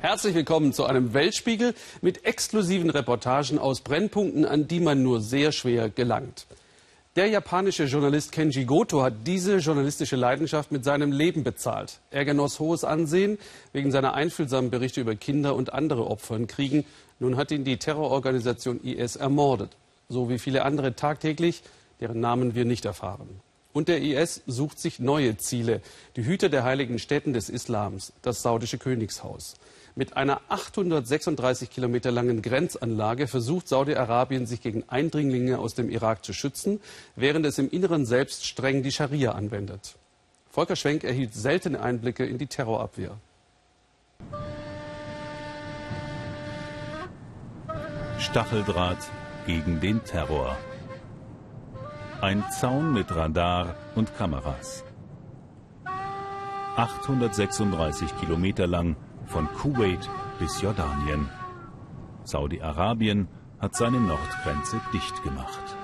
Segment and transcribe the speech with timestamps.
[0.00, 5.52] Herzlich willkommen zu einem Weltspiegel mit exklusiven Reportagen aus Brennpunkten, an die man nur sehr
[5.52, 6.46] schwer gelangt.
[7.16, 12.00] Der japanische Journalist Kenji Goto hat diese journalistische Leidenschaft mit seinem Leben bezahlt.
[12.10, 13.38] Er genoss hohes Ansehen
[13.72, 16.84] wegen seiner einfühlsamen Berichte über Kinder und andere Opfer in Kriegen.
[17.20, 19.76] Nun hat ihn die Terrororganisation IS ermordet,
[20.08, 21.62] so wie viele andere tagtäglich,
[22.00, 23.40] deren Namen wir nicht erfahren.
[23.74, 25.82] Und der IS sucht sich neue Ziele,
[26.14, 29.56] die Hüter der heiligen Stätten des Islams, das saudische Königshaus.
[29.96, 36.32] Mit einer 836 Kilometer langen Grenzanlage versucht Saudi-Arabien, sich gegen Eindringlinge aus dem Irak zu
[36.32, 36.80] schützen,
[37.16, 39.96] während es im Inneren selbst streng die Scharia anwendet.
[40.50, 43.18] Volker Schwenk erhielt seltene Einblicke in die Terrorabwehr.
[48.20, 48.98] Stacheldraht
[49.46, 50.56] gegen den Terror.
[52.24, 54.82] Ein Zaun mit Radar und Kameras.
[56.74, 60.08] 836 Kilometer lang von Kuwait
[60.38, 61.28] bis Jordanien.
[62.24, 65.76] Saudi-Arabien hat seine Nordgrenze dicht gemacht.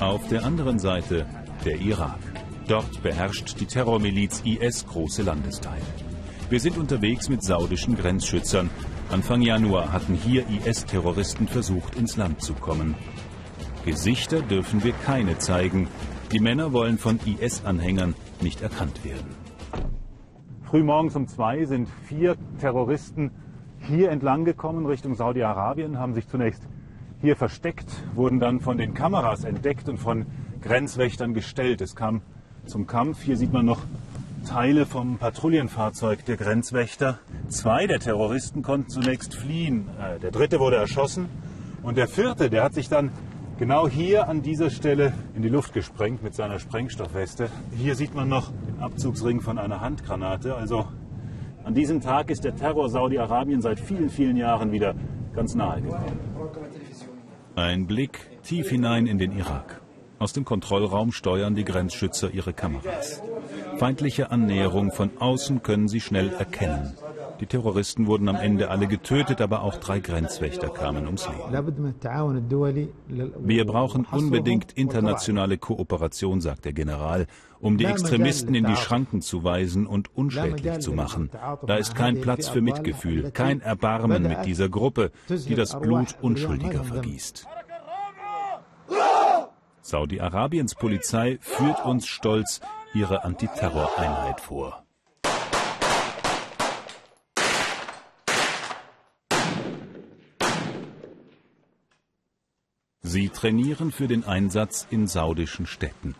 [0.00, 1.26] Auf der anderen Seite
[1.66, 2.20] der Irak.
[2.66, 5.84] Dort beherrscht die Terrormiliz IS große Landesteile.
[6.48, 8.70] Wir sind unterwegs mit saudischen Grenzschützern.
[9.10, 12.94] Anfang Januar hatten hier IS-Terroristen versucht, ins Land zu kommen.
[13.84, 15.88] Gesichter dürfen wir keine zeigen,
[16.30, 19.34] die Männer wollen von IS-Anhängern nicht erkannt werden.
[20.62, 23.32] Frühmorgens um zwei sind vier Terroristen
[23.80, 26.62] hier entlang gekommen Richtung Saudi-Arabien, haben sich zunächst
[27.20, 30.26] hier versteckt, wurden dann von den Kameras entdeckt und von
[30.62, 31.80] Grenzwächtern gestellt.
[31.80, 32.22] Es kam
[32.64, 33.22] zum Kampf.
[33.22, 33.80] Hier sieht man noch
[34.42, 37.18] Teile vom Patrouillenfahrzeug der Grenzwächter.
[37.48, 39.88] Zwei der Terroristen konnten zunächst fliehen.
[40.00, 41.28] Äh, der dritte wurde erschossen.
[41.82, 43.10] Und der vierte, der hat sich dann
[43.58, 47.48] genau hier an dieser Stelle in die Luft gesprengt mit seiner Sprengstoffweste.
[47.76, 50.54] Hier sieht man noch den Abzugsring von einer Handgranate.
[50.54, 50.86] Also
[51.64, 54.94] an diesem Tag ist der Terror Saudi-Arabien seit vielen, vielen Jahren wieder
[55.34, 56.18] ganz nahe gekommen.
[57.56, 59.80] Ein Blick tief hinein in den Irak.
[60.18, 63.22] Aus dem Kontrollraum steuern die Grenzschützer ihre Kameras.
[63.80, 66.92] Feindliche Annäherung von außen können sie schnell erkennen.
[67.40, 71.50] Die Terroristen wurden am Ende alle getötet, aber auch drei Grenzwächter kamen ums Leben.
[73.38, 77.26] Wir brauchen unbedingt internationale Kooperation, sagt der General,
[77.58, 81.30] um die Extremisten in die Schranken zu weisen und unschädlich zu machen.
[81.66, 86.84] Da ist kein Platz für Mitgefühl, kein Erbarmen mit dieser Gruppe, die das Blut Unschuldiger
[86.84, 87.46] vergießt.
[89.80, 92.60] Saudi-Arabiens Polizei führt uns stolz
[92.94, 94.84] ihre Antiterroreinheit vor.
[103.02, 106.14] Sie trainieren für den Einsatz in saudischen Städten.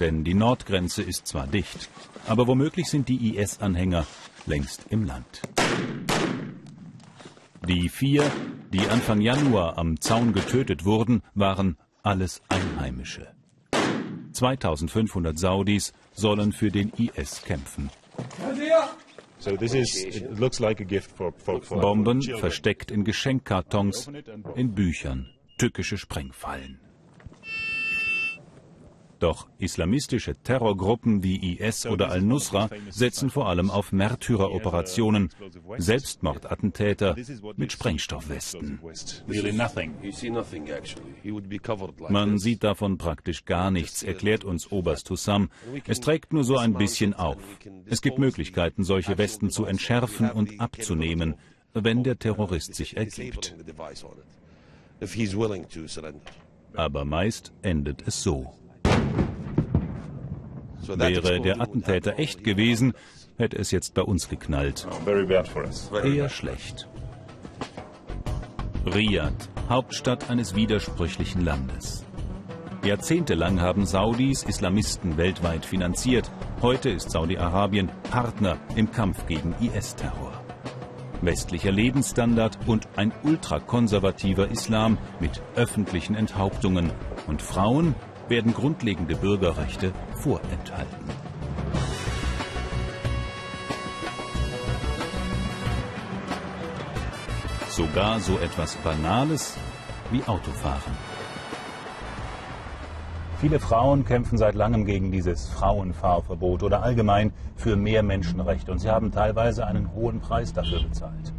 [0.00, 1.88] Denn die Nordgrenze ist zwar dicht,
[2.26, 4.06] aber womöglich sind die IS-Anhänger
[4.46, 5.42] längst im Land.
[7.66, 8.30] Die vier,
[8.72, 13.37] die Anfang Januar am Zaun getötet wurden, waren alles Einheimische.
[14.38, 17.90] 2500 Saudis sollen für den IS kämpfen.
[21.70, 24.10] Bomben versteckt in Geschenkkartons,
[24.54, 26.78] in Büchern tückische Sprengfallen.
[29.18, 35.30] Doch islamistische Terrorgruppen wie IS oder Al-Nusra setzen vor allem auf Märtyreroperationen,
[35.76, 37.16] Selbstmordattentäter
[37.56, 38.80] mit Sprengstoffwesten.
[42.08, 45.50] Man sieht davon praktisch gar nichts, erklärt uns Oberst Hussam.
[45.86, 47.38] Es trägt nur so ein bisschen auf.
[47.86, 51.34] Es gibt Möglichkeiten, solche Westen zu entschärfen und abzunehmen,
[51.74, 53.56] wenn der Terrorist sich ergibt.
[56.74, 58.52] Aber meist endet es so.
[60.88, 62.94] Wäre der Attentäter echt gewesen,
[63.36, 64.86] hätte es jetzt bei uns geknallt.
[66.04, 66.88] Eher schlecht.
[68.86, 72.04] Riyadh, Hauptstadt eines widersprüchlichen Landes.
[72.84, 76.30] Jahrzehntelang haben Saudis Islamisten weltweit finanziert.
[76.62, 80.38] Heute ist Saudi-Arabien Partner im Kampf gegen IS-Terror
[81.22, 86.92] westlicher Lebensstandard und ein ultrakonservativer Islam mit öffentlichen Enthauptungen.
[87.26, 87.94] Und Frauen
[88.28, 90.96] werden grundlegende Bürgerrechte vorenthalten.
[97.68, 99.56] Sogar so etwas Banales
[100.10, 100.92] wie Autofahren.
[103.40, 108.90] Viele Frauen kämpfen seit langem gegen dieses Frauenfahrverbot oder allgemein für mehr Menschenrechte und sie
[108.90, 111.32] haben teilweise einen hohen Preis dafür bezahlt.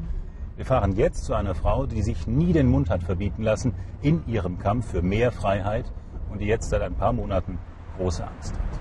[0.56, 4.26] Wir fahren jetzt zu einer Frau, die sich nie den Mund hat verbieten lassen in
[4.28, 5.92] ihrem Kampf für mehr Freiheit
[6.30, 7.60] und die jetzt seit ein paar Monaten
[7.98, 8.80] große Angst hat.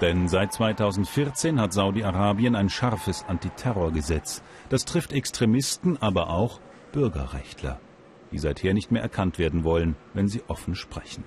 [0.00, 4.42] Denn seit 2014 hat Saudi-Arabien ein scharfes Antiterrorgesetz.
[4.68, 6.60] Das trifft Extremisten, aber auch
[6.92, 7.80] Bürgerrechtler,
[8.30, 11.24] die seither nicht mehr erkannt werden wollen, wenn sie offen sprechen.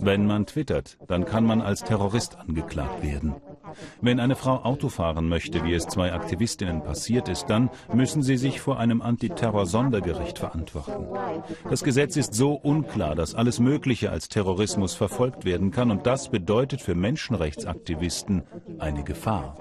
[0.00, 3.34] Wenn man twittert, dann kann man als Terrorist angeklagt werden.
[4.00, 8.36] Wenn eine Frau Auto fahren möchte, wie es zwei Aktivistinnen passiert ist, dann müssen sie
[8.36, 11.06] sich vor einem Antiterror-Sondergericht verantworten.
[11.68, 16.30] Das Gesetz ist so unklar, dass alles Mögliche als Terrorismus verfolgt werden kann und das
[16.30, 18.42] bedeutet für Menschenrechtsaktivisten
[18.78, 19.56] eine Gefahr.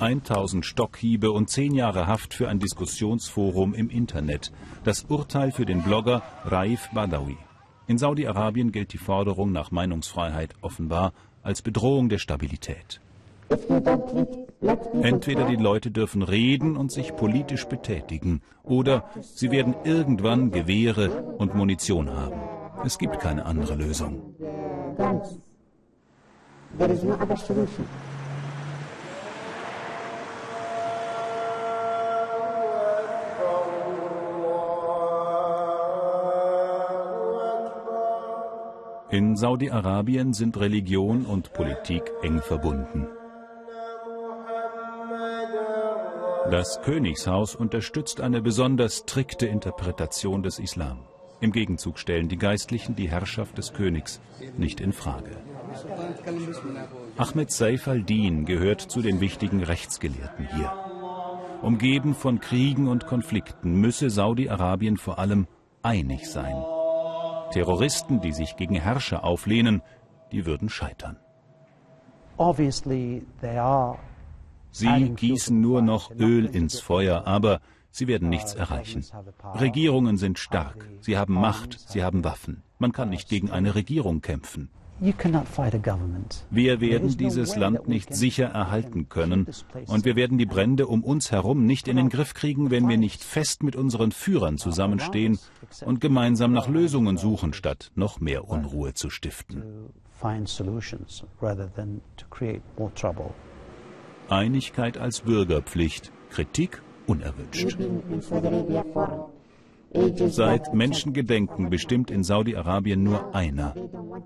[0.00, 4.52] 1000 Stockhiebe und 10 Jahre Haft für ein Diskussionsforum im Internet.
[4.84, 7.36] Das Urteil für den Blogger Raif Badawi.
[7.86, 11.12] In Saudi-Arabien gilt die Forderung nach Meinungsfreiheit offenbar
[11.42, 13.00] als Bedrohung der Stabilität.
[15.02, 21.54] Entweder die Leute dürfen reden und sich politisch betätigen, oder sie werden irgendwann Gewehre und
[21.54, 22.40] Munition haben.
[22.84, 24.34] Es gibt keine andere Lösung.
[39.10, 43.06] In Saudi-Arabien sind Religion und Politik eng verbunden.
[46.50, 50.98] Das Königshaus unterstützt eine besonders strikte Interpretation des Islam.
[51.40, 54.20] Im Gegenzug stellen die Geistlichen die Herrschaft des Königs
[54.58, 55.38] nicht in Frage.
[57.16, 60.70] Ahmed Saif al-Din gehört zu den wichtigen Rechtsgelehrten hier.
[61.62, 65.46] Umgeben von Kriegen und Konflikten müsse Saudi-Arabien vor allem
[65.82, 66.62] einig sein.
[67.50, 69.82] Terroristen, die sich gegen Herrscher auflehnen,
[70.32, 71.16] die würden scheitern.
[74.70, 77.60] Sie gießen nur noch Öl ins Feuer, aber
[77.90, 79.04] sie werden nichts erreichen.
[79.58, 82.62] Regierungen sind stark, sie haben Macht, sie haben Waffen.
[82.78, 84.70] Man kann nicht gegen eine Regierung kämpfen.
[86.50, 89.46] Wir werden dieses Land nicht sicher erhalten können.
[89.86, 92.98] und wir werden die Brände um uns herum nicht in den Griff kriegen, wenn wir
[92.98, 95.38] nicht fest mit unseren Führern zusammenstehen
[95.84, 99.62] und gemeinsam nach Lösungen suchen, statt noch mehr Unruhe zu stiften.
[104.28, 107.78] Einigkeit als Bürgerpflicht, Kritik unerwünscht.
[109.92, 113.74] Seit Menschengedenken bestimmt in Saudi-Arabien nur einer.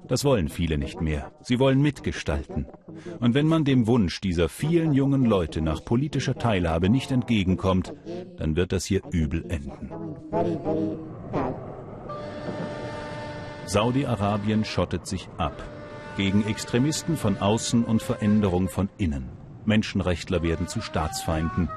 [0.09, 1.31] Das wollen viele nicht mehr.
[1.43, 2.67] Sie wollen mitgestalten.
[3.20, 7.94] Und wenn man dem Wunsch dieser vielen jungen Leute nach politischer Teilhabe nicht entgegenkommt,
[8.37, 9.91] dann wird das hier übel enden.
[13.67, 15.62] Saudi-Arabien schottet sich ab.
[16.17, 19.31] Gegen Extremisten von außen und Veränderung von innen.
[19.65, 21.70] Menschenrechtler werden zu Staatsfeinden.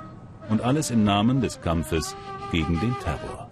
[0.50, 2.16] Und alles im Namen des Kampfes
[2.52, 3.45] gegen den Terror.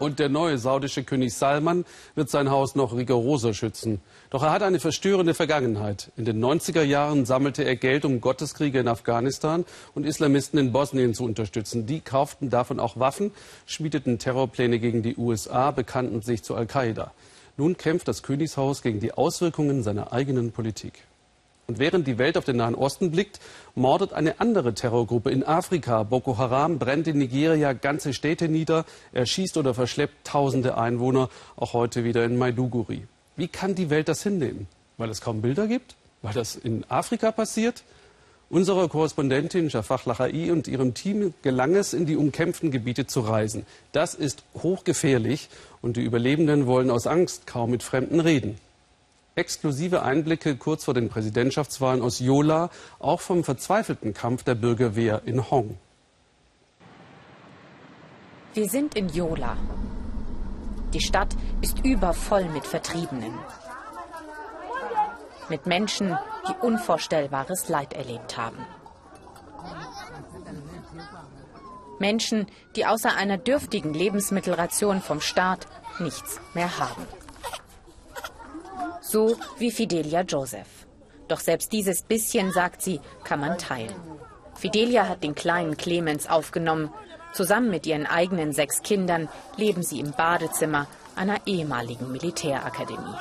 [0.00, 4.00] Und der neue saudische König Salman wird sein Haus noch rigoroser schützen.
[4.30, 6.10] Doch er hat eine verstörende Vergangenheit.
[6.16, 11.12] In den 90er Jahren sammelte er Geld, um Gotteskriege in Afghanistan und Islamisten in Bosnien
[11.12, 11.84] zu unterstützen.
[11.84, 13.30] Die kauften davon auch Waffen,
[13.66, 17.12] schmiedeten Terrorpläne gegen die USA, bekannten sich zu Al-Qaida.
[17.58, 21.04] Nun kämpft das Königshaus gegen die Auswirkungen seiner eigenen Politik.
[21.70, 23.38] Und während die Welt auf den Nahen Osten blickt,
[23.76, 26.02] mordet eine andere Terrorgruppe in Afrika.
[26.02, 32.02] Boko Haram brennt in Nigeria ganze Städte nieder, erschießt oder verschleppt tausende Einwohner, auch heute
[32.02, 33.06] wieder in Maiduguri.
[33.36, 34.66] Wie kann die Welt das hinnehmen?
[34.98, 35.94] Weil es kaum Bilder gibt?
[36.22, 37.84] Weil das in Afrika passiert?
[38.48, 43.64] Unserer Korrespondentin Jafar Lachai und ihrem Team gelang es, in die umkämpften Gebiete zu reisen.
[43.92, 45.48] Das ist hochgefährlich
[45.82, 48.58] und die Überlebenden wollen aus Angst kaum mit Fremden reden
[49.40, 55.50] exklusive Einblicke kurz vor den Präsidentschaftswahlen aus Yola, auch vom verzweifelten Kampf der Bürgerwehr in
[55.50, 55.78] Hong.
[58.52, 59.56] Wir sind in Yola.
[60.92, 63.32] Die Stadt ist übervoll mit Vertriebenen.
[65.48, 66.16] Mit Menschen,
[66.48, 68.58] die unvorstellbares Leid erlebt haben.
[71.98, 75.66] Menschen, die außer einer dürftigen Lebensmittelration vom Staat
[75.98, 77.06] nichts mehr haben
[79.10, 80.86] so wie Fidelia Joseph.
[81.26, 83.94] Doch selbst dieses bisschen, sagt sie, kann man teilen.
[84.54, 86.92] Fidelia hat den kleinen Clemens aufgenommen.
[87.32, 90.86] Zusammen mit ihren eigenen sechs Kindern leben sie im Badezimmer
[91.16, 93.16] einer ehemaligen Militärakademie.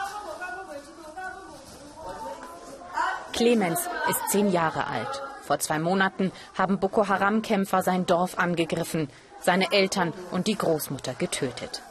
[3.34, 3.80] Clemens
[4.10, 5.22] ist zehn Jahre alt.
[5.44, 11.82] Vor zwei Monaten haben Boko Haram-Kämpfer sein Dorf angegriffen, seine Eltern und die Großmutter getötet.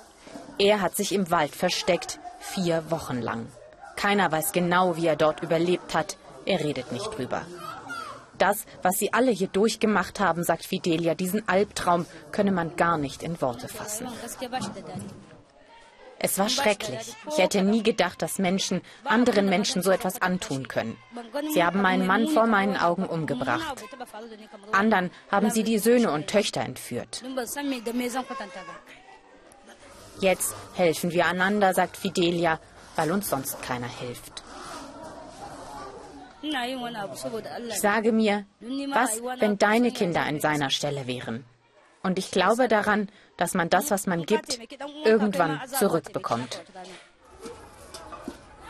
[0.59, 3.47] Er hat sich im Wald versteckt, vier Wochen lang.
[3.99, 6.17] Keiner weiß genau, wie er dort überlebt hat.
[6.45, 7.43] Er redet nicht drüber.
[8.39, 13.25] Das, was sie alle hier durchgemacht haben, sagt Fidelia, diesen Albtraum könne man gar nicht
[13.25, 14.07] in Worte fassen.
[16.21, 17.17] Es war schrecklich.
[17.29, 20.97] Ich hätte nie gedacht, dass Menschen anderen Menschen so etwas antun können.
[21.53, 23.85] Sie haben meinen Mann vor meinen Augen umgebracht.
[24.71, 27.25] Andern haben sie die Söhne und Töchter entführt.
[30.21, 32.61] Jetzt helfen wir einander, sagt Fidelia,
[32.99, 34.43] weil uns sonst keiner hilft.
[36.43, 41.45] Ich sage mir, was, wenn deine Kinder an seiner Stelle wären?
[42.03, 44.59] Und ich glaube daran, dass man das, was man gibt,
[45.05, 46.61] irgendwann zurückbekommt.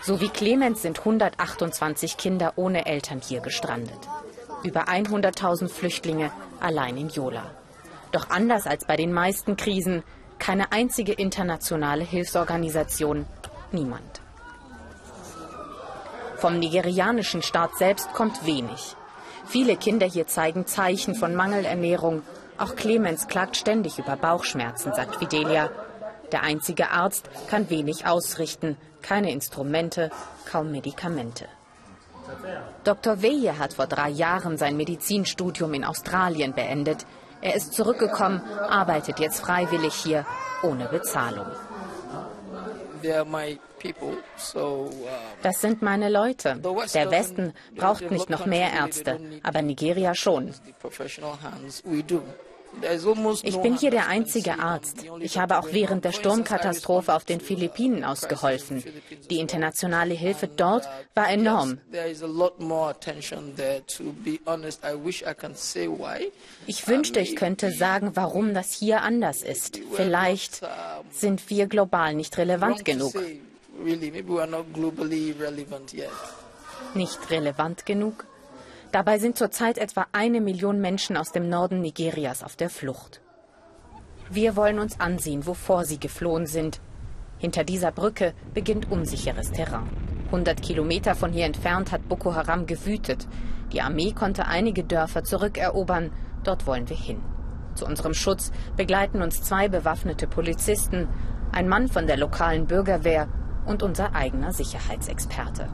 [0.03, 3.99] So wie Clemens sind 128 Kinder ohne Eltern hier gestrandet.
[4.63, 7.51] Über 100.000 Flüchtlinge allein in Jola.
[8.13, 10.03] Doch anders als bei den meisten Krisen,
[10.39, 13.27] keine einzige internationale Hilfsorganisation,
[13.73, 14.21] niemand.
[16.37, 18.95] Vom nigerianischen Staat selbst kommt wenig.
[19.47, 22.23] Viele Kinder hier zeigen Zeichen von Mangelernährung.
[22.59, 25.71] Auch Clemens klagt ständig über Bauchschmerzen, sagt Fidelia.
[26.33, 30.11] Der einzige Arzt kann wenig ausrichten, keine Instrumente,
[30.51, 31.47] kaum Medikamente.
[32.85, 33.23] Dr.
[33.23, 37.07] Weje hat vor drei Jahren sein Medizinstudium in Australien beendet.
[37.41, 40.27] Er ist zurückgekommen, arbeitet jetzt freiwillig hier,
[40.63, 41.47] ohne Bezahlung.
[44.55, 44.91] Uh,
[45.43, 46.57] das sind meine Leute.
[46.95, 50.53] Der Westen braucht nicht noch mehr Ärzte, aber Nigeria schon.
[53.43, 55.05] Ich bin hier der einzige Arzt.
[55.21, 58.85] Ich habe auch während der Sturmkatastrophe auf den Philippinen ausgeholfen.
[59.31, 61.79] Die internationale Hilfe dort war enorm.
[66.67, 69.81] Ich wünschte, ich könnte sagen, warum das hier anders ist.
[69.93, 70.61] Vielleicht
[71.11, 73.15] sind wir global nicht relevant genug.
[76.95, 78.27] Nicht relevant genug?
[78.93, 83.21] Dabei sind zurzeit etwa eine Million Menschen aus dem Norden Nigerias auf der Flucht.
[84.31, 86.81] Wir wollen uns ansehen, wovor sie geflohen sind.
[87.39, 89.89] Hinter dieser Brücke beginnt unsicheres Terrain.
[90.27, 93.27] 100 Kilometer von hier entfernt hat Boko Haram gewütet.
[93.73, 96.11] Die Armee konnte einige Dörfer zurückerobern.
[96.45, 97.23] Dort wollen wir hin.
[97.75, 101.09] Zu unserem Schutz begleiten uns zwei bewaffnete Polizisten,
[101.53, 103.29] ein Mann von der lokalen Bürgerwehr
[103.67, 105.69] und unser eigener Sicherheitsexperte.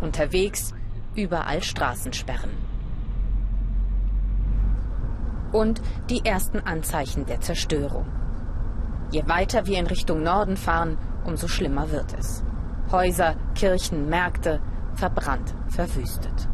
[0.00, 0.72] Unterwegs
[1.14, 2.50] überall Straßensperren.
[5.52, 8.06] Und die ersten Anzeichen der Zerstörung.
[9.10, 12.44] Je weiter wir in Richtung Norden fahren, umso schlimmer wird es.
[12.92, 14.60] Häuser, Kirchen, Märkte,
[14.94, 16.48] verbrannt, verwüstet.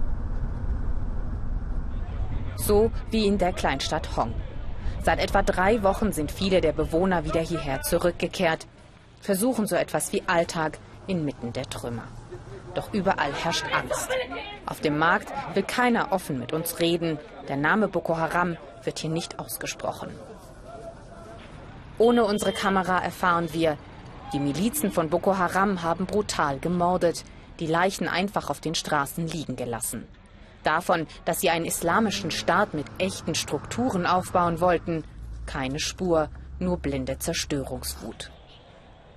[2.56, 4.32] So wie in der Kleinstadt Hong.
[5.02, 8.66] Seit etwa drei Wochen sind viele der Bewohner wieder hierher zurückgekehrt,
[9.20, 12.04] versuchen so etwas wie Alltag inmitten der Trümmer.
[12.76, 14.10] Doch überall herrscht Angst.
[14.66, 17.18] Auf dem Markt will keiner offen mit uns reden.
[17.48, 20.10] Der Name Boko Haram wird hier nicht ausgesprochen.
[21.98, 23.78] Ohne unsere Kamera erfahren wir,
[24.34, 27.24] die Milizen von Boko Haram haben brutal gemordet,
[27.60, 30.06] die Leichen einfach auf den Straßen liegen gelassen.
[30.62, 35.04] Davon, dass sie einen islamischen Staat mit echten Strukturen aufbauen wollten,
[35.46, 36.28] keine Spur,
[36.58, 38.30] nur blinde Zerstörungswut.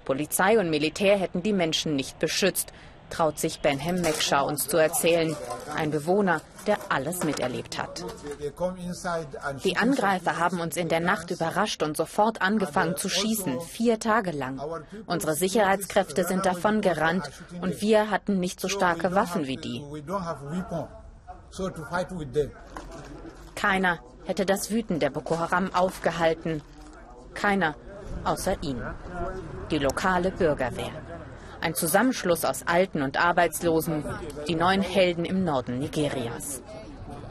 [0.05, 2.71] Polizei und Militär hätten die Menschen nicht beschützt,
[3.09, 5.35] traut sich Benhem Meksha uns zu erzählen,
[5.75, 8.05] ein Bewohner, der alles miterlebt hat.
[9.63, 14.31] Die Angreifer haben uns in der Nacht überrascht und sofort angefangen zu schießen, vier Tage
[14.31, 14.61] lang.
[15.05, 17.29] Unsere Sicherheitskräfte sind davon gerannt
[17.61, 19.83] und wir hatten nicht so starke Waffen wie die.
[23.55, 26.61] Keiner hätte das Wüten der Boko Haram aufgehalten.
[27.33, 27.75] Keiner
[28.23, 28.81] außer ihm.
[29.71, 30.91] Die lokale Bürgerwehr.
[31.61, 34.05] Ein Zusammenschluss aus Alten und Arbeitslosen,
[34.47, 36.63] die neuen Helden im Norden Nigerias.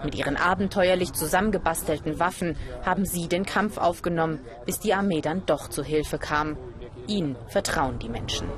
[0.04, 5.68] Mit ihren abenteuerlich zusammengebastelten Waffen haben sie den Kampf aufgenommen, bis die Armee dann doch
[5.68, 6.58] zu Hilfe kam.
[7.06, 8.48] Ihnen vertrauen die Menschen.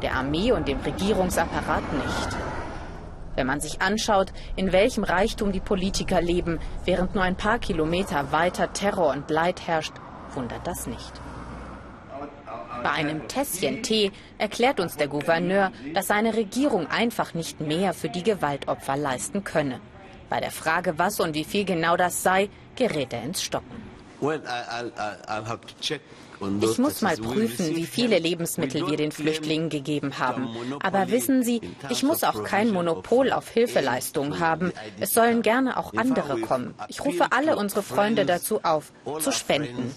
[0.00, 2.36] Der Armee und dem Regierungsapparat nicht.
[3.36, 8.32] Wenn man sich anschaut, in welchem Reichtum die Politiker leben, während nur ein paar Kilometer
[8.32, 9.92] weiter Terror und Leid herrscht,
[10.34, 11.12] wundert das nicht.
[12.82, 18.08] Bei einem Tässchen Tee erklärt uns der Gouverneur, dass seine Regierung einfach nicht mehr für
[18.08, 19.80] die Gewaltopfer leisten könne.
[20.28, 23.82] Bei der Frage, was und wie viel genau das sei, gerät er ins Stocken.
[26.60, 30.48] Ich muss mal prüfen, wie viele Lebensmittel wir den Flüchtlingen gegeben haben.
[30.82, 34.72] Aber wissen Sie, ich muss auch kein Monopol auf Hilfeleistungen haben.
[35.00, 36.74] Es sollen gerne auch andere kommen.
[36.88, 39.92] Ich rufe alle unsere Freunde dazu auf, zu spenden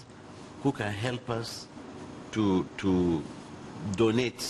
[2.32, 3.22] to, to
[3.96, 4.42] donate.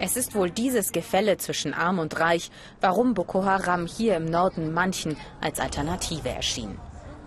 [0.00, 4.72] Es ist wohl dieses Gefälle zwischen Arm und Reich, warum Boko Haram hier im Norden
[4.72, 6.78] manchen als Alternative erschien.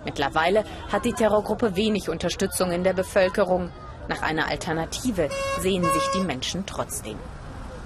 [0.06, 3.70] Mittlerweile hat die Terrorgruppe wenig Unterstützung in der Bevölkerung.
[4.08, 5.30] Nach einer Alternative
[5.60, 7.18] sehen sich die Menschen trotzdem.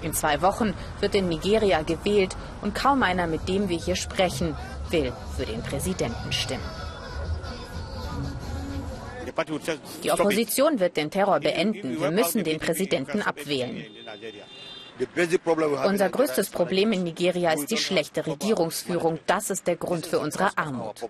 [0.02, 4.56] In zwei Wochen wird in Nigeria gewählt und kaum einer, mit dem wir hier sprechen,
[4.90, 6.85] will für den Präsidenten stimmen.
[10.02, 12.00] Die Opposition wird den Terror beenden.
[12.00, 13.84] Wir müssen den Präsidenten abwählen.
[15.84, 19.18] Unser größtes Problem in Nigeria ist die schlechte Regierungsführung.
[19.26, 21.02] Das ist der Grund für unsere Armut.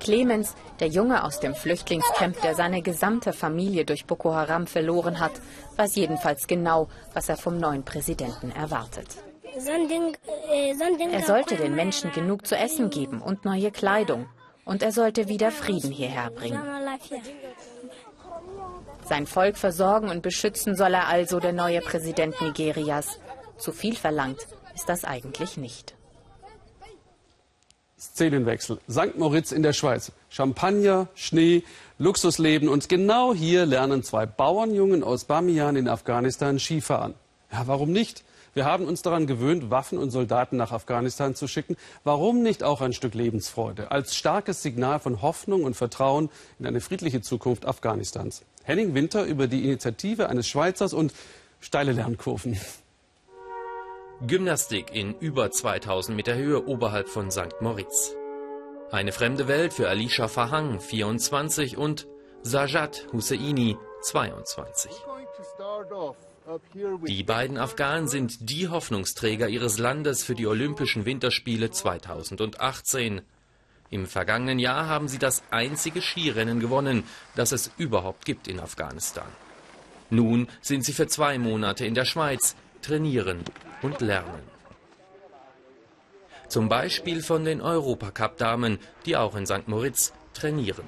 [0.00, 5.32] Clemens, der Junge aus dem Flüchtlingscamp, der seine gesamte Familie durch Boko Haram verloren hat,
[5.76, 9.06] weiß jedenfalls genau, was er vom neuen Präsidenten erwartet.
[9.54, 14.26] Er sollte den Menschen genug zu essen geben und neue Kleidung.
[14.64, 16.62] Und er sollte wieder Frieden hierher bringen.
[19.06, 23.18] Sein Volk versorgen und beschützen soll er also, der neue Präsident Nigerias.
[23.58, 24.38] Zu viel verlangt
[24.74, 25.94] ist das eigentlich nicht.
[27.98, 28.78] Szenenwechsel.
[28.90, 29.16] St.
[29.16, 30.12] Moritz in der Schweiz.
[30.28, 31.62] Champagner, Schnee,
[31.98, 32.68] Luxusleben.
[32.68, 37.14] Und genau hier lernen zwei Bauernjungen aus Bamiyan in Afghanistan Skifahren.
[37.52, 38.24] Ja, warum nicht?
[38.54, 41.76] Wir haben uns daran gewöhnt, Waffen und Soldaten nach Afghanistan zu schicken.
[42.04, 43.90] Warum nicht auch ein Stück Lebensfreude?
[43.90, 46.30] Als starkes Signal von Hoffnung und Vertrauen
[46.60, 48.42] in eine friedliche Zukunft Afghanistans.
[48.62, 51.12] Henning Winter über die Initiative eines Schweizers und
[51.60, 52.58] steile Lernkurven.
[54.26, 57.60] Gymnastik in über 2000 Meter Höhe oberhalb von St.
[57.60, 58.14] Moritz.
[58.92, 62.06] Eine fremde Welt für Alicia Fahang, 24, und
[62.42, 64.92] Sajad Husseini, 22.
[67.06, 73.22] Die beiden Afghanen sind die Hoffnungsträger ihres Landes für die Olympischen Winterspiele 2018.
[73.90, 79.28] Im vergangenen Jahr haben sie das einzige Skirennen gewonnen, das es überhaupt gibt in Afghanistan.
[80.10, 83.42] Nun sind sie für zwei Monate in der Schweiz, trainieren
[83.80, 84.42] und lernen.
[86.48, 89.66] Zum Beispiel von den Europacup-Damen, die auch in St.
[89.66, 90.86] Moritz trainieren.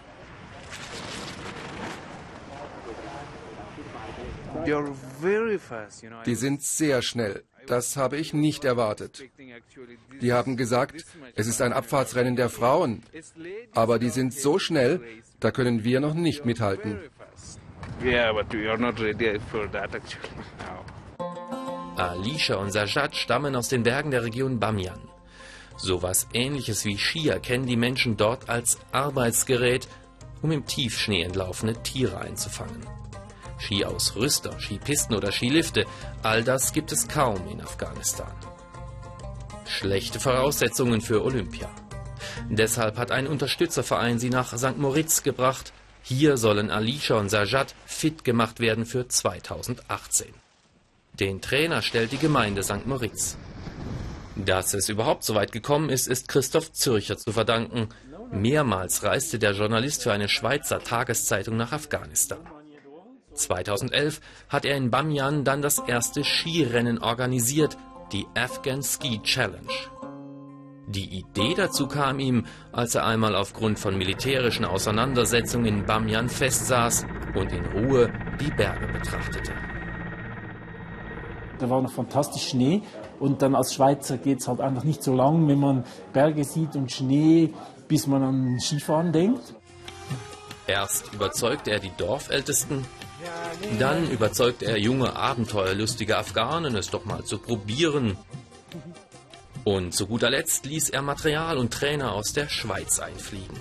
[6.26, 7.44] Die sind sehr schnell.
[7.66, 9.24] Das habe ich nicht erwartet.
[10.20, 13.02] Die haben gesagt, es ist ein Abfahrtsrennen der Frauen.
[13.72, 15.00] Aber die sind so schnell,
[15.40, 17.00] da können wir noch nicht mithalten.
[21.96, 25.00] Alicia und Sajad stammen aus den Bergen der Region Bamiyan.
[25.79, 29.88] Sowas ähnliches wie Skier kennen die Menschen dort als Arbeitsgerät,
[30.42, 32.87] um im Tiefschnee entlaufene Tiere einzufangen.
[33.59, 35.87] Skiausrüster, Skipisten oder Skilifte,
[36.23, 38.33] all das gibt es kaum in Afghanistan.
[39.66, 41.69] Schlechte Voraussetzungen für Olympia.
[42.49, 44.79] Deshalb hat ein Unterstützerverein sie nach St.
[44.79, 45.73] Moritz gebracht.
[46.03, 50.33] Hier sollen Alicia und Sajad fit gemacht werden für 2018.
[51.14, 52.87] Den Trainer stellt die Gemeinde St.
[52.87, 53.37] Moritz.
[54.37, 57.88] Dass es überhaupt so weit gekommen ist, ist Christoph Zürcher zu verdanken.
[58.31, 62.40] Mehrmals reiste der Journalist für eine Schweizer Tageszeitung nach Afghanistan.
[63.37, 67.77] 2011 hat er in Bamiyan dann das erste Skirennen organisiert,
[68.12, 69.72] die Afghan Ski Challenge.
[70.88, 77.07] Die Idee dazu kam ihm, als er einmal aufgrund von militärischen Auseinandersetzungen in Bamiyan festsaß
[77.35, 79.53] und in Ruhe die Berge betrachtete.
[81.59, 82.83] Da war noch fantastisch Schnee
[83.18, 86.77] und dann als Schweizer geht es halt einfach nicht so lang, wenn man Berge sieht
[86.77, 87.53] und Schnee,
[87.88, 89.55] bis man an Skifahren denkt.
[90.68, 92.85] Erst überzeugt er die Dorfältesten,
[93.79, 98.16] dann überzeugt er junge, abenteuerlustige Afghanen, es doch mal zu probieren.
[99.64, 103.57] Und zu guter Letzt ließ er Material und Trainer aus der Schweiz einfliegen.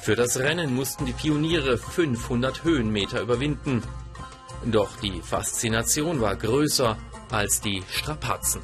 [0.00, 3.82] Für das Rennen mussten die Pioniere 500 Höhenmeter überwinden.
[4.64, 6.96] Doch die Faszination war größer
[7.30, 8.62] als die Strapazen.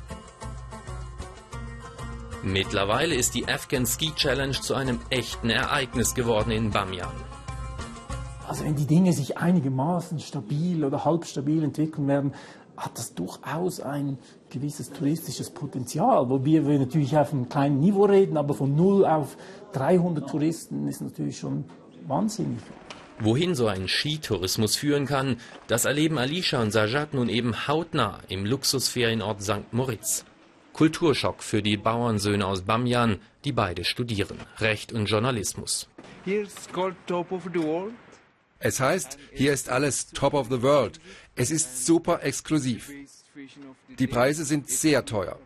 [2.42, 7.34] Mittlerweile ist die Afghan Ski Challenge zu einem echten Ereignis geworden in Bamiyan.
[8.46, 12.33] Also wenn die Dinge sich einigermaßen stabil oder halb stabil entwickeln werden,
[12.76, 14.18] hat das durchaus ein
[14.50, 16.28] gewisses touristisches Potenzial.
[16.28, 19.37] Wobei wir natürlich auf einem kleinen Niveau reden, aber von 0 auf
[19.72, 21.64] 300 Touristen ist natürlich schon
[22.07, 22.59] wahnsinnig.
[23.20, 25.37] Wohin so ein Skitourismus führen kann,
[25.68, 29.72] das erleben Alicia und Sajad nun eben hautnah im Luxusferienort St.
[29.72, 30.24] Moritz.
[30.72, 35.88] Kulturschock für die Bauernsöhne aus Bamiyan, die beide studieren, Recht und Journalismus.
[38.64, 40.98] Es heißt, hier ist alles Top of the World.
[41.37, 42.90] Es ist super exklusiv.
[43.98, 45.38] Die Preise sind sehr teuer.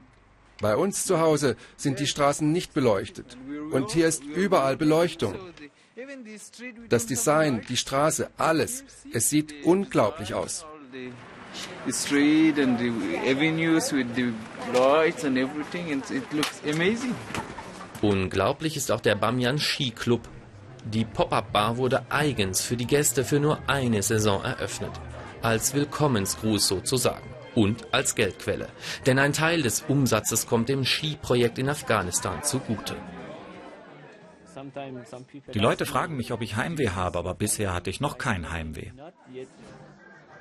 [0.60, 3.36] Bei uns zu Hause sind die Straßen nicht beleuchtet.
[3.72, 5.34] Und hier ist überall Beleuchtung.
[6.88, 8.84] Das Design, die Straße, alles.
[9.12, 10.64] Es sieht unglaublich aus.
[11.90, 12.92] street and the
[13.26, 14.32] avenues with the
[14.72, 15.90] lights and everything.
[15.90, 17.16] And it looks amazing.
[18.00, 20.28] Unglaublich ist auch der Bamian Ski Club.
[20.92, 24.92] Die Pop-up-Bar wurde eigens für die Gäste für nur eine Saison eröffnet.
[25.42, 27.28] Als Willkommensgruß sozusagen.
[27.54, 28.68] Und als Geldquelle.
[29.04, 32.96] Denn ein Teil des Umsatzes kommt dem Skiprojekt in Afghanistan zugute.
[35.52, 38.92] Die Leute fragen mich, ob ich Heimweh habe, aber bisher hatte ich noch kein Heimweh.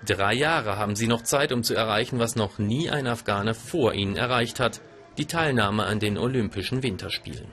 [0.05, 3.93] Drei Jahre haben sie noch Zeit, um zu erreichen, was noch nie ein Afghane vor
[3.93, 4.79] ihnen erreicht hat,
[5.17, 7.47] die Teilnahme an den Olympischen Winterspielen.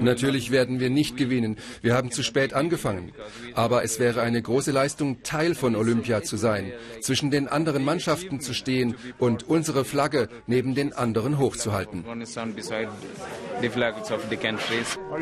[0.00, 1.56] Natürlich werden wir nicht gewinnen.
[1.82, 3.12] Wir haben zu spät angefangen.
[3.54, 8.40] Aber es wäre eine große Leistung, Teil von Olympia zu sein, zwischen den anderen Mannschaften
[8.40, 12.04] zu stehen und unsere Flagge neben den anderen hochzuhalten.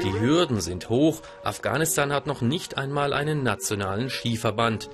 [0.03, 1.23] Die Hürden sind hoch.
[1.43, 4.91] Afghanistan hat noch nicht einmal einen nationalen Skiverband.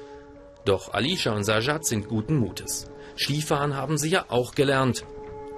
[0.65, 2.91] Doch Alicia und Sajad sind guten Mutes.
[3.17, 5.05] Skifahren haben sie ja auch gelernt.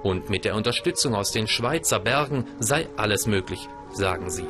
[0.03, 4.47] Und mit der Unterstützung aus den Schweizer Bergen sei alles möglich, sagen sie.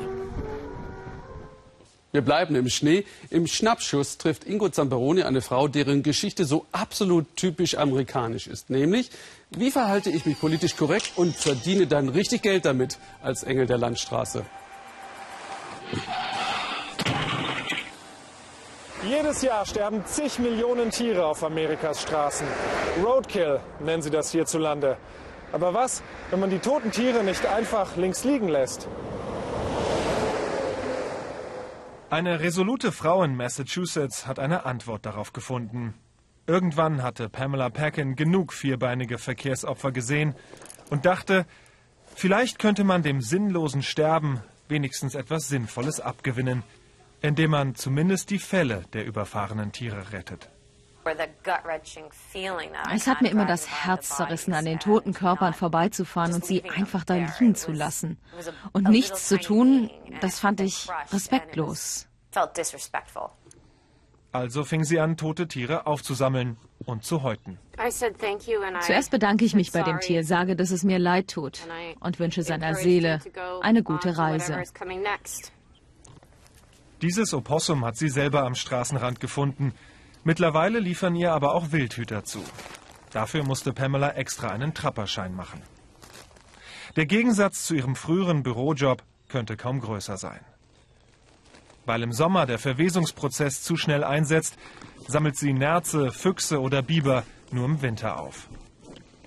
[2.11, 3.05] Wir bleiben im Schnee.
[3.31, 8.69] Im Schnappschuss trifft Ingo Zamperoni eine Frau, deren Geschichte so absolut typisch amerikanisch ist.
[8.69, 9.09] Nämlich,
[9.49, 13.79] wie verhalte ich mich politisch korrekt und verdiene dann richtig Geld damit als Engel der
[13.79, 14.45] Landstraße?
[19.09, 22.45] Jedes Jahr sterben zig Millionen Tiere auf Amerikas Straßen.
[23.03, 24.97] Roadkill nennen sie das hierzulande.
[25.53, 28.87] Aber was, wenn man die toten Tiere nicht einfach links liegen lässt?
[32.09, 35.93] Eine resolute Frau in Massachusetts hat eine Antwort darauf gefunden.
[36.47, 40.35] Irgendwann hatte Pamela Packin genug vierbeinige Verkehrsopfer gesehen
[40.89, 41.45] und dachte,
[42.15, 46.63] vielleicht könnte man dem sinnlosen Sterben wenigstens etwas Sinnvolles abgewinnen,
[47.21, 50.49] indem man zumindest die Fälle der überfahrenen Tiere rettet.
[52.93, 57.03] Es hat mir immer das Herz zerrissen, an den toten Körpern vorbeizufahren und sie einfach
[57.03, 58.17] da liegen zu lassen.
[58.71, 59.89] Und nichts zu tun,
[60.21, 62.07] das fand ich respektlos.
[64.31, 67.59] Also fing sie an, tote Tiere aufzusammeln und zu häuten.
[68.81, 71.59] Zuerst bedanke ich mich bei dem Tier, sage, dass es mir leid tut
[71.99, 73.19] und wünsche seiner Seele
[73.61, 74.63] eine gute Reise.
[77.03, 79.73] Dieses Opossum hat sie selber am Straßenrand gefunden.
[80.23, 82.43] Mittlerweile liefern ihr aber auch Wildhüter zu.
[83.11, 85.61] Dafür musste Pamela extra einen Trapperschein machen.
[86.95, 90.39] Der Gegensatz zu ihrem früheren Bürojob könnte kaum größer sein.
[91.85, 94.57] Weil im Sommer der Verwesungsprozess zu schnell einsetzt,
[95.07, 98.47] sammelt sie Nerze, Füchse oder Biber nur im Winter auf.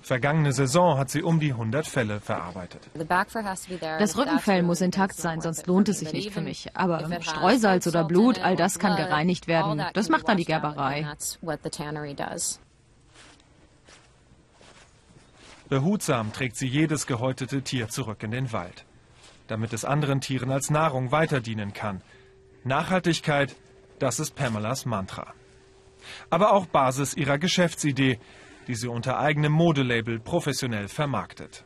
[0.07, 2.89] Vergangene Saison hat sie um die 100 Fälle verarbeitet.
[2.95, 6.77] Das Rückenfell muss intakt sein, sonst lohnt es sich nicht für mich.
[6.77, 9.83] Aber Streusalz oder Blut, all das kann gereinigt werden.
[9.93, 11.05] Das macht dann die Gerberei.
[15.67, 18.85] Behutsam trägt sie jedes gehäutete Tier zurück in den Wald,
[19.47, 22.01] damit es anderen Tieren als Nahrung weiter dienen kann.
[22.63, 23.57] Nachhaltigkeit,
[23.99, 25.33] das ist Pamelas Mantra.
[26.29, 28.19] Aber auch Basis ihrer Geschäftsidee,
[28.67, 31.65] die sie unter eigenem Modelabel professionell vermarktet.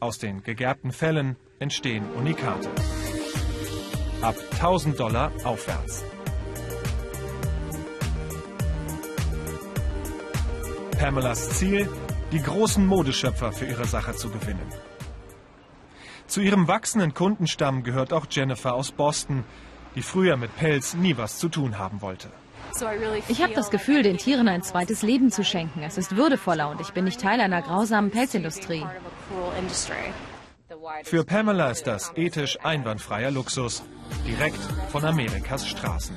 [0.00, 2.70] Aus den gegerbten Fällen entstehen Unikate.
[4.22, 6.04] Ab 1000 Dollar aufwärts.
[10.98, 11.88] Pamelas Ziel,
[12.32, 14.66] die großen Modeschöpfer für ihre Sache zu gewinnen.
[16.26, 19.44] Zu ihrem wachsenden Kundenstamm gehört auch Jennifer aus Boston,
[19.94, 22.30] die früher mit Pelz nie was zu tun haben wollte.
[23.28, 25.82] Ich habe das Gefühl, den Tieren ein zweites Leben zu schenken.
[25.82, 28.84] Es ist würdevoller und ich bin nicht Teil einer grausamen Pelzindustrie.
[31.04, 33.82] Für Pamela ist das ethisch einwandfreier Luxus,
[34.26, 36.16] direkt von Amerikas Straßen.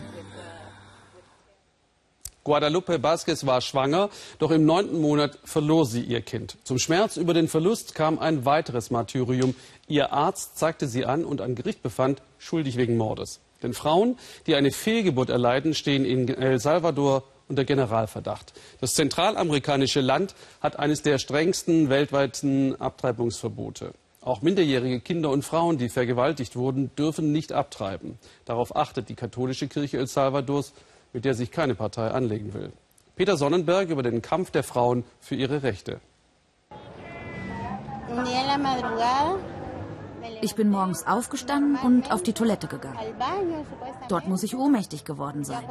[2.43, 6.57] Guadalupe Vasquez war schwanger, doch im neunten Monat verlor sie ihr Kind.
[6.65, 9.55] Zum Schmerz über den Verlust kam ein weiteres Martyrium.
[9.87, 13.39] Ihr Arzt zeigte sie an und an Gericht befand, schuldig wegen Mordes.
[13.63, 18.53] Denn Frauen, die eine Fehlgeburt erleiden, stehen in El Salvador unter Generalverdacht.
[18.81, 23.93] Das zentralamerikanische Land hat eines der strengsten weltweiten Abtreibungsverbote.
[24.21, 28.17] Auch minderjährige Kinder und Frauen, die vergewaltigt wurden, dürfen nicht abtreiben.
[28.45, 30.73] Darauf achtet die katholische Kirche El Salvadors,
[31.11, 32.71] mit der sich keine Partei anlegen will.
[33.15, 35.99] Peter Sonnenberg über den Kampf der Frauen für ihre Rechte.
[40.41, 42.97] Ich bin morgens aufgestanden und auf die Toilette gegangen.
[44.07, 45.63] Dort muss ich ohnmächtig geworden sein.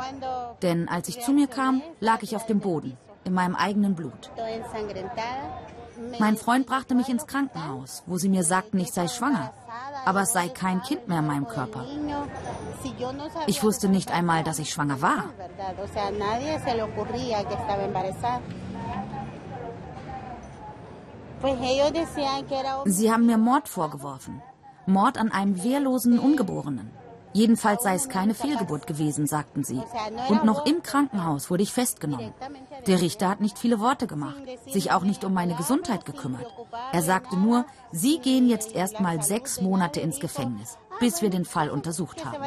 [0.63, 4.31] Denn als ich zu mir kam, lag ich auf dem Boden, in meinem eigenen Blut.
[6.19, 9.53] Mein Freund brachte mich ins Krankenhaus, wo sie mir sagten, ich sei schwanger.
[10.05, 11.85] Aber es sei kein Kind mehr in meinem Körper.
[13.47, 15.25] Ich wusste nicht einmal, dass ich schwanger war.
[22.85, 24.43] Sie haben mir Mord vorgeworfen.
[24.87, 26.91] Mord an einem wehrlosen Ungeborenen.
[27.35, 29.81] Jedenfalls sei es keine Fehlgeburt gewesen, sagten sie.
[30.29, 32.35] Und noch im Krankenhaus wurde ich festgenommen.
[32.87, 36.47] Der Richter hat nicht viele Worte gemacht, sich auch nicht um meine Gesundheit gekümmert.
[36.93, 41.47] Er sagte nur, Sie gehen jetzt erst mal sechs Monate ins Gefängnis, bis wir den
[41.47, 42.43] Fall untersucht haben.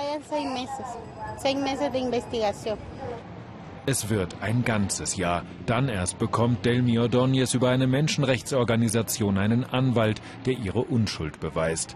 [3.88, 5.43] Es wird ein ganzes Jahr.
[5.67, 11.95] Dann erst bekommt Delmi Ordóñez über eine Menschenrechtsorganisation einen Anwalt, der ihre Unschuld beweist.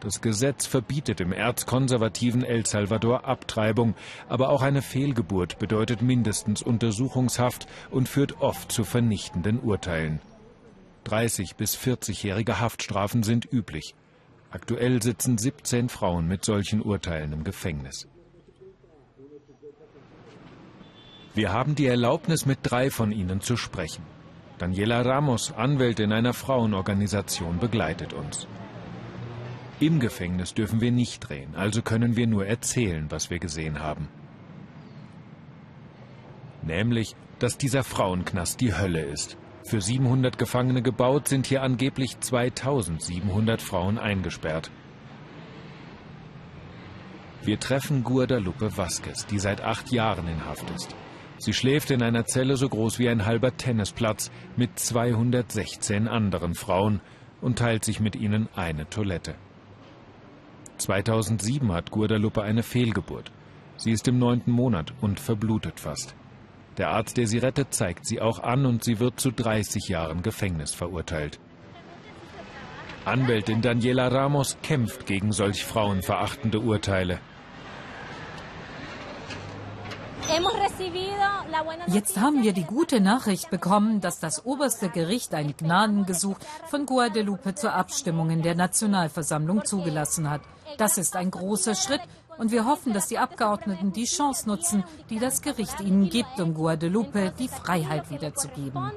[0.00, 3.96] Das Gesetz verbietet im erzkonservativen El Salvador Abtreibung,
[4.28, 10.20] aber auch eine Fehlgeburt bedeutet mindestens Untersuchungshaft und führt oft zu vernichtenden Urteilen.
[11.04, 13.94] 30 bis 40-jährige Haftstrafen sind üblich.
[14.50, 18.08] Aktuell sitzen 17 Frauen mit solchen Urteilen im Gefängnis.
[21.38, 24.02] Wir haben die Erlaubnis, mit drei von ihnen zu sprechen.
[24.58, 28.48] Daniela Ramos, Anwältin einer Frauenorganisation, begleitet uns.
[29.78, 34.08] Im Gefängnis dürfen wir nicht drehen, also können wir nur erzählen, was wir gesehen haben.
[36.62, 39.36] Nämlich, dass dieser Frauenknast die Hölle ist.
[39.62, 44.72] Für 700 Gefangene gebaut sind hier angeblich 2700 Frauen eingesperrt.
[47.44, 50.96] Wir treffen Guadalupe Vasquez, die seit acht Jahren in Haft ist.
[51.38, 57.00] Sie schläft in einer Zelle so groß wie ein halber Tennisplatz mit 216 anderen Frauen
[57.40, 59.36] und teilt sich mit ihnen eine Toilette.
[60.78, 63.30] 2007 hat Guadalupe eine Fehlgeburt.
[63.76, 66.16] Sie ist im neunten Monat und verblutet fast.
[66.76, 70.22] Der Arzt, der sie rettet, zeigt sie auch an und sie wird zu 30 Jahren
[70.22, 71.38] Gefängnis verurteilt.
[73.04, 77.20] Anwältin Daniela Ramos kämpft gegen solch frauenverachtende Urteile.
[81.86, 86.36] Jetzt haben wir die gute Nachricht bekommen, dass das oberste Gericht ein Gnadengesuch
[86.68, 90.42] von Guadalupe zur Abstimmung in der Nationalversammlung zugelassen hat.
[90.76, 92.02] Das ist ein großer Schritt
[92.38, 96.54] und wir hoffen, dass die Abgeordneten die Chance nutzen, die das Gericht ihnen gibt, um
[96.54, 98.92] Guadalupe die Freiheit wiederzugeben.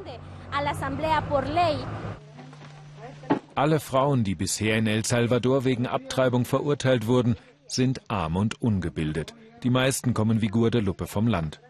[3.56, 7.36] Alle Frauen, die bisher in El Salvador wegen Abtreibung verurteilt wurden,
[7.68, 9.34] sind arm und ungebildet.
[9.64, 11.62] Die meisten kommen wie Guadalupe vom Land.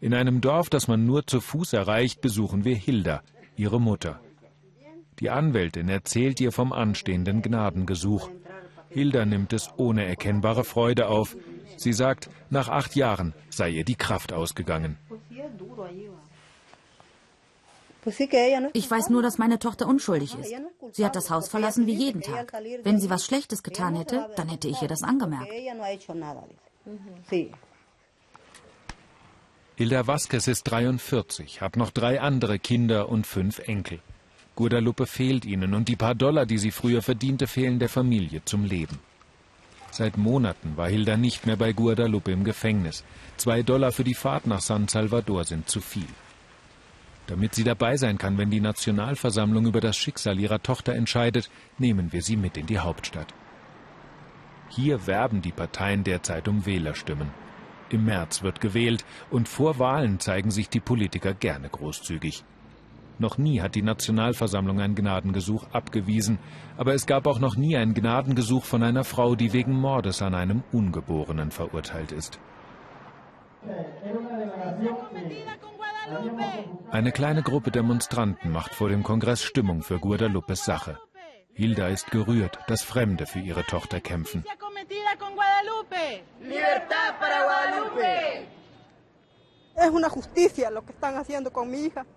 [0.00, 3.22] In einem Dorf, das man nur zu Fuß erreicht, besuchen wir Hilda,
[3.56, 4.20] ihre Mutter.
[5.18, 8.30] Die Anwältin erzählt ihr vom anstehenden Gnadengesuch.
[8.88, 11.36] Hilda nimmt es ohne erkennbare Freude auf.
[11.76, 14.96] Sie sagt, nach acht Jahren sei ihr die Kraft ausgegangen.
[18.72, 20.54] Ich weiß nur, dass meine Tochter unschuldig ist.
[20.92, 22.52] Sie hat das Haus verlassen wie jeden Tag.
[22.84, 25.50] Wenn sie was Schlechtes getan hätte, dann hätte ich ihr das angemerkt.
[29.78, 34.00] Hilda Vasquez ist 43, hat noch drei andere Kinder und fünf Enkel.
[34.56, 38.64] Guadalupe fehlt ihnen und die paar Dollar, die sie früher verdiente, fehlen der Familie zum
[38.64, 38.98] Leben.
[39.92, 43.04] Seit Monaten war Hilda nicht mehr bei Guadalupe im Gefängnis.
[43.36, 46.10] Zwei Dollar für die Fahrt nach San Salvador sind zu viel.
[47.28, 52.12] Damit sie dabei sein kann, wenn die Nationalversammlung über das Schicksal ihrer Tochter entscheidet, nehmen
[52.12, 53.32] wir sie mit in die Hauptstadt.
[54.70, 57.30] Hier werben die Parteien derzeit um Wählerstimmen.
[57.90, 62.44] Im März wird gewählt und vor Wahlen zeigen sich die Politiker gerne großzügig.
[63.18, 66.38] Noch nie hat die Nationalversammlung ein Gnadengesuch abgewiesen,
[66.76, 70.34] aber es gab auch noch nie ein Gnadengesuch von einer Frau, die wegen Mordes an
[70.34, 72.38] einem Ungeborenen verurteilt ist.
[76.90, 80.98] Eine kleine Gruppe Demonstranten macht vor dem Kongress Stimmung für Guadalupes Sache.
[81.52, 84.44] Hilda ist gerührt, dass Fremde für ihre Tochter kämpfen.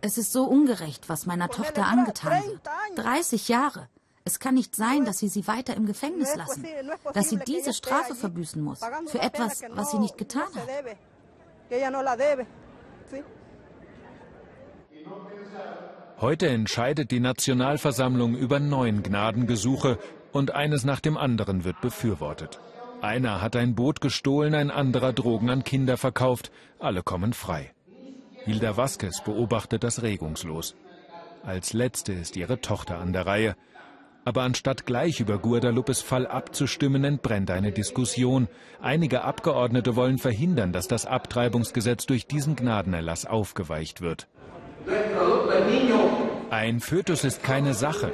[0.01, 2.62] Es ist so ungerecht, was meiner Tochter angetan wird.
[2.95, 3.88] 30 Jahre.
[4.23, 6.65] Es kann nicht sein, dass sie sie weiter im Gefängnis lassen,
[7.13, 10.67] dass sie diese Strafe verbüßen muss für etwas, was sie nicht getan hat.
[16.19, 19.97] Heute entscheidet die Nationalversammlung über neun Gnadengesuche
[20.32, 22.60] und eines nach dem anderen wird befürwortet.
[23.01, 26.51] Einer hat ein Boot gestohlen, ein anderer Drogen an Kinder verkauft.
[26.77, 27.71] Alle kommen frei.
[28.45, 30.75] Hilda Vasquez beobachtet das regungslos.
[31.43, 33.55] Als letzte ist ihre Tochter an der Reihe.
[34.23, 38.47] Aber anstatt gleich über Guadalupes Fall abzustimmen, entbrennt eine Diskussion.
[38.79, 44.27] Einige Abgeordnete wollen verhindern, dass das Abtreibungsgesetz durch diesen Gnadenerlass aufgeweicht wird.
[46.51, 48.11] Ein Fötus ist keine Sache.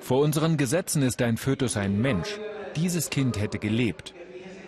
[0.00, 2.40] Vor unseren Gesetzen ist ein Fötus ein Mensch.
[2.76, 4.14] Dieses Kind hätte gelebt.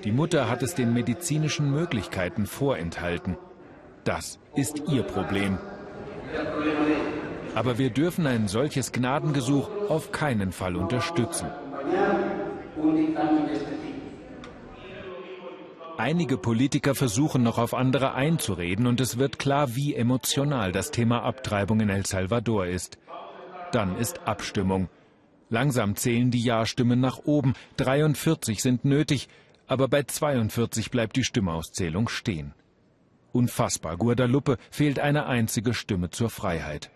[0.05, 3.37] Die Mutter hat es den medizinischen Möglichkeiten vorenthalten.
[4.05, 5.59] Das ist ihr Problem.
[7.55, 11.47] Aber wir dürfen ein solches Gnadengesuch auf keinen Fall unterstützen.
[15.99, 21.23] Einige Politiker versuchen noch auf andere einzureden und es wird klar, wie emotional das Thema
[21.23, 22.99] Abtreibung in El Salvador ist.
[23.71, 24.89] Dann ist Abstimmung.
[25.53, 27.53] Langsam zählen die Ja-Stimmen nach oben.
[27.77, 29.29] 43 sind nötig,
[29.67, 32.55] aber bei 42 bleibt die Stimmauszählung stehen.
[33.33, 36.91] Unfassbar, Guadalupe fehlt eine einzige Stimme zur Freiheit.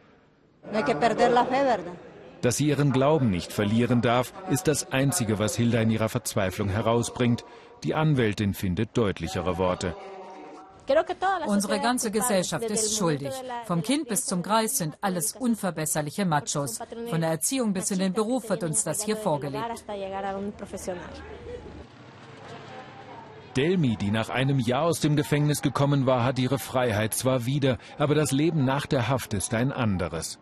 [2.40, 6.70] Dass sie ihren Glauben nicht verlieren darf, ist das Einzige, was Hilda in ihrer Verzweiflung
[6.70, 7.44] herausbringt.
[7.84, 9.94] Die Anwältin findet deutlichere Worte.
[11.46, 13.32] Unsere ganze Gesellschaft ist schuldig.
[13.64, 16.78] Vom Kind bis zum Greis sind alles unverbesserliche Machos.
[17.10, 19.84] Von der Erziehung bis in den Beruf wird uns das hier vorgelebt.
[23.56, 27.78] Delmi, die nach einem Jahr aus dem Gefängnis gekommen war, hat ihre Freiheit zwar wieder,
[27.96, 30.38] aber das Leben nach der Haft ist ein anderes.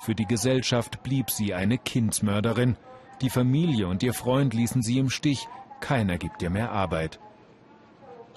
[0.00, 2.76] Für die Gesellschaft blieb sie eine Kindsmörderin.
[3.22, 5.48] Die Familie und ihr Freund ließen sie im Stich.
[5.80, 7.18] Keiner gibt ihr mehr Arbeit.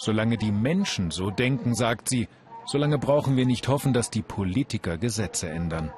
[0.03, 2.27] Solange die Menschen so denken, sagt sie,
[2.65, 5.93] solange brauchen wir nicht hoffen, dass die Politiker Gesetze ändern.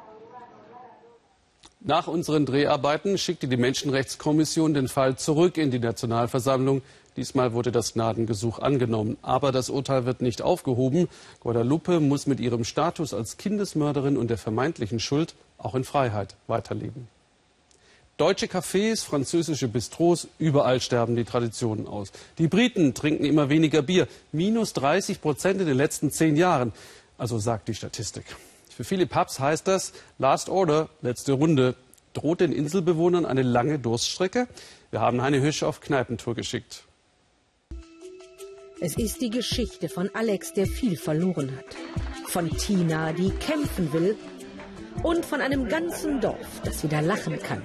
[1.79, 6.81] Nach unseren Dreharbeiten schickte die Menschenrechtskommission den Fall zurück in die Nationalversammlung.
[7.15, 9.15] Diesmal wurde das Gnadengesuch angenommen.
[9.21, 11.07] Aber das Urteil wird nicht aufgehoben.
[11.39, 17.07] Guadalupe muss mit ihrem Status als Kindesmörderin und der vermeintlichen Schuld auch in Freiheit weiterleben.
[18.17, 22.11] Deutsche Cafés, französische Bistros, überall sterben die Traditionen aus.
[22.37, 26.73] Die Briten trinken immer weniger Bier, minus 30 Prozent in den letzten zehn Jahren.
[27.17, 28.25] Also sagt die Statistik.
[28.69, 31.75] Für viele Pubs heißt das Last Order, letzte Runde.
[32.13, 34.47] Droht den Inselbewohnern eine lange Durststrecke?
[34.91, 36.83] Wir haben eine Hüsch auf Kneipentour geschickt.
[38.79, 41.65] Es ist die Geschichte von Alex, der viel verloren hat.
[42.27, 44.15] Von Tina, die kämpfen will.
[45.01, 47.63] Und von einem ganzen Dorf, das wieder lachen kann.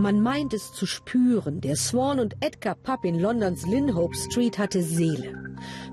[0.00, 4.82] Man meint es zu spüren, der Swan und Edgar Pub in Londons Linhope Street hatte
[4.82, 5.34] Seele,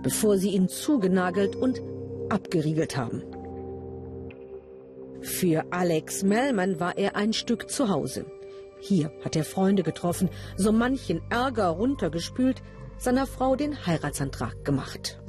[0.01, 1.81] bevor sie ihn zugenagelt und
[2.29, 3.21] abgeriegelt haben.
[5.19, 8.25] Für Alex Melman war er ein Stück zu Hause.
[8.79, 12.61] Hier hat er Freunde getroffen, so manchen Ärger runtergespült,
[12.97, 15.19] seiner Frau den Heiratsantrag gemacht.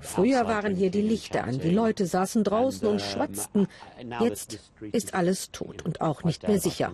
[0.00, 3.68] Früher waren hier die Lichter an, die Leute saßen draußen und schwatzten.
[4.20, 4.58] Jetzt
[4.92, 6.92] ist alles tot und auch nicht mehr sicher.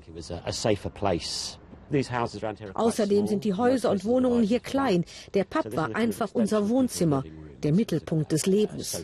[2.75, 5.05] Außerdem sind die Häuser und Wohnungen hier klein.
[5.35, 7.25] Der Pub war einfach unser Wohnzimmer,
[7.63, 9.03] der Mittelpunkt des Lebens.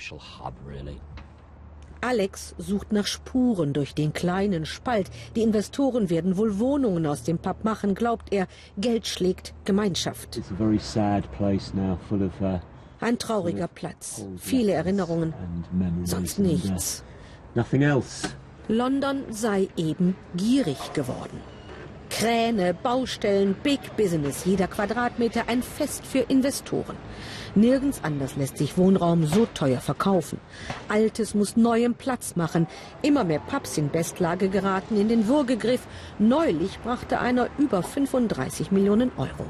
[2.06, 5.10] Alex sucht nach Spuren durch den kleinen Spalt.
[5.34, 8.46] Die Investoren werden wohl Wohnungen aus dem Pub machen, glaubt er.
[8.78, 10.40] Geld schlägt Gemeinschaft.
[10.60, 10.78] Uh,
[13.00, 14.24] Ein trauriger Platz.
[14.38, 15.34] Viele Erinnerungen.
[16.04, 17.02] Sonst nichts.
[18.68, 21.40] London sei eben gierig geworden.
[22.08, 26.96] Kräne, Baustellen, Big Business, jeder Quadratmeter ein Fest für Investoren.
[27.56, 30.38] Nirgends anders lässt sich Wohnraum so teuer verkaufen.
[30.88, 32.66] Altes muss neuem Platz machen.
[33.00, 35.80] Immer mehr Pubs in Bestlage geraten in den Würgegriff.
[36.18, 39.46] Neulich brachte einer über 35 Millionen Euro.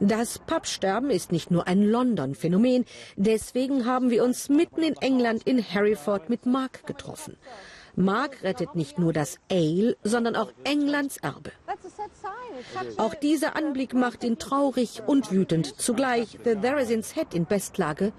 [0.00, 2.84] Das Pubsterben ist nicht nur ein London-Phänomen.
[3.16, 7.36] Deswegen haben wir uns mitten in England in Hereford mit Mark getroffen.
[7.98, 11.50] Mark rettet nicht nur das Ale, sondern auch Englands Erbe.
[12.96, 15.80] Auch dieser Anblick macht ihn traurig und wütend.
[15.80, 18.12] Zugleich The Theresins Head in Bestlage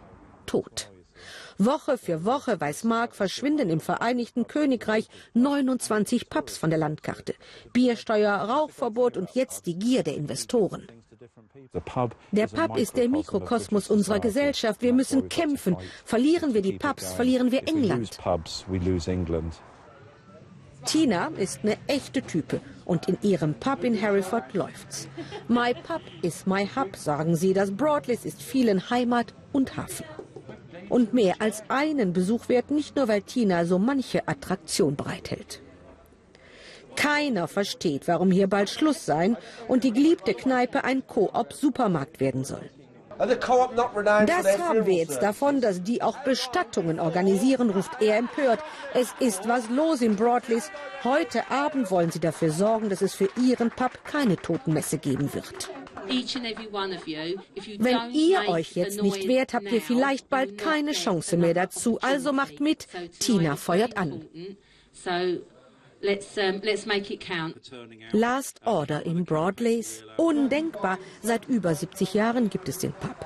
[0.46, 0.92] tot.
[1.58, 7.36] Woche für Woche weiß Mark verschwinden im Vereinigten Königreich 29 Pubs von der Landkarte.
[7.72, 10.88] Biersteuer, Rauchverbot und jetzt die Gier der Investoren.
[12.32, 14.82] Der Pub ist der Mikrokosmos unserer Gesellschaft.
[14.82, 15.76] Wir müssen kämpfen.
[16.06, 18.18] Verlieren wir die Pubs, verlieren wir England.
[20.90, 25.08] Tina ist eine echte Type und in ihrem Pub in Hereford läuft's.
[25.48, 27.54] My Pub is my Hub, sagen sie.
[27.54, 30.08] Das Broadleys ist vielen Heimat und Hafen.
[30.90, 35.62] Und mehr als einen Besuch wert, nicht nur weil Tina so manche Attraktion bereithält.
[36.96, 39.38] Keiner versteht, warum hier bald Schluss sein
[39.68, 42.68] und die geliebte Kneipe ein Koop-Supermarkt werden soll.
[43.20, 48.60] Das haben wir jetzt davon, dass die auch Bestattungen organisieren, ruft er empört.
[48.94, 50.72] Es ist was los im Broadleys.
[51.04, 55.70] Heute Abend wollen sie dafür sorgen, dass es für ihren Pub keine Totenmesse geben wird.
[57.78, 62.00] Wenn ihr euch jetzt nicht wehrt, habt ihr vielleicht bald keine Chance mehr dazu.
[62.02, 62.88] Also macht mit.
[63.20, 64.26] Tina feuert an.
[68.12, 70.04] Last Order in Broadleys?
[70.18, 70.98] Undenkbar.
[71.22, 73.26] Seit über 70 Jahren gibt es den Pub.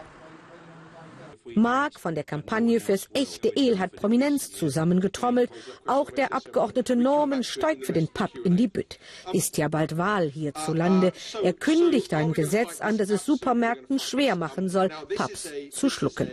[1.56, 5.52] Mark von der Kampagne fürs echte El hat Prominenz zusammengetrommelt.
[5.86, 8.98] Auch der Abgeordnete Norman steigt für den Pub in die Bütt.
[9.34, 11.12] Ist ja bald Wahl hierzulande.
[11.44, 16.32] Er kündigt ein Gesetz an, das es Supermärkten schwer machen soll, Pubs zu schlucken.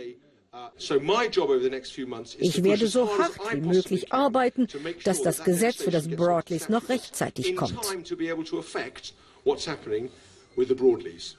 [2.39, 4.67] Ich werde so hart wie möglich arbeiten,
[5.05, 7.79] dass das Gesetz für das Broadleys noch rechtzeitig kommt.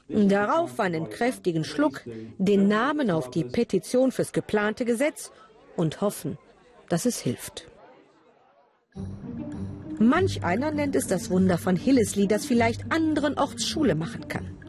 [0.08, 2.00] Darauf einen kräftigen Schluck,
[2.38, 5.30] den Namen auf die Petition fürs geplante Gesetz
[5.76, 6.38] und hoffen,
[6.88, 7.68] dass es hilft.
[9.98, 14.61] Manch einer nennt es das Wunder von Hillesley, das vielleicht anderen Orts Schule machen kann.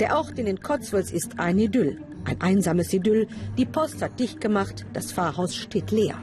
[0.00, 3.28] Der Ort in den Cotswolds ist ein Idyll, ein einsames Idyll.
[3.58, 6.16] Die Post hat dicht gemacht, das Pfarrhaus steht leer.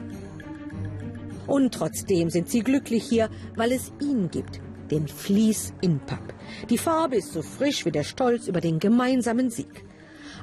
[1.46, 4.60] Und trotzdem sind sie glücklich hier, weil es ihn gibt,
[4.90, 6.22] den Fleece in Pub.
[6.68, 9.84] Die Farbe ist so frisch wie der Stolz über den gemeinsamen Sieg.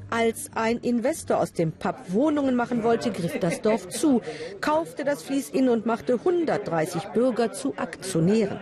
[0.09, 4.21] Als ein Investor aus dem Pub Wohnungen machen wollte, griff das Dorf zu,
[4.61, 8.59] kaufte das Fließ in und machte 130 Bürger zu Aktionären.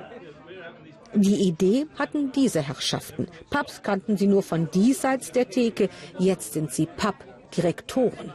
[1.16, 3.28] Die Idee hatten diese Herrschaften.
[3.49, 5.89] Pubs kannten sie nur von diesseits der Theke,
[6.20, 8.34] jetzt sind sie Pub-Direktoren.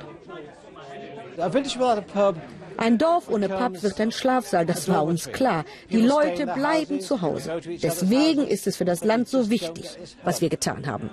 [2.77, 5.65] Ein Dorf ohne Pub wird ein Schlafsaal, das war uns klar.
[5.91, 7.61] Die Leute bleiben zu Hause.
[7.83, 9.87] Deswegen ist es für das Land so wichtig,
[10.25, 11.11] was wir getan haben.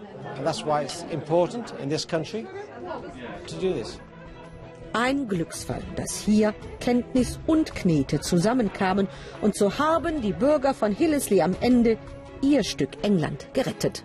[4.99, 9.07] Ein Glücksfall, dass hier Kenntnis und Knete zusammenkamen
[9.41, 11.99] und so haben die Bürger von Hillesley am Ende
[12.41, 14.03] ihr Stück England gerettet.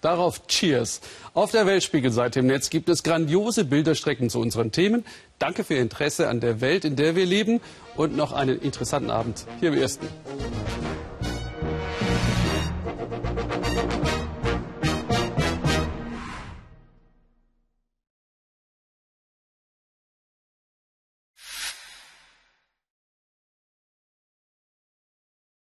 [0.00, 1.00] Darauf Cheers.
[1.32, 5.04] Auf der Weltspiegelseite im Netz gibt es grandiose Bilderstrecken zu unseren Themen.
[5.38, 7.60] Danke für Ihr Interesse an der Welt, in der wir leben
[7.94, 10.08] und noch einen interessanten Abend hier im Ersten.